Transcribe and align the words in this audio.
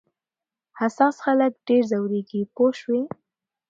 حساس 0.79 1.15
خلک 1.25 1.53
ډېر 1.67 1.83
ځورېږي 1.91 2.41
پوه 2.55 2.71
شوې!. 2.79 3.01